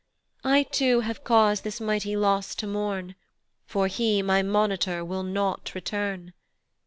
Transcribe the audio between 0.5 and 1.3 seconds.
too have